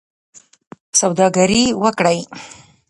سوداګري 0.99 1.63
وکړئ 1.83 2.19